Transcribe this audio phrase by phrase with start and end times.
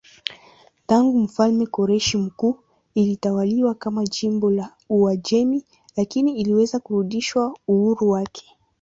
[0.87, 2.59] Tangu mfalme Koreshi Mkuu
[2.95, 5.63] ilitawaliwa kama jimbo la Uajemi
[5.95, 8.45] lakini iliweza kurudisha uhuru wake.